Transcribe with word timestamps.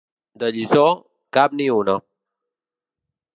De 0.43 0.47
lliçó, 0.55 0.85
cap 1.39 1.53
ni 1.59 1.69
una. 1.75 1.99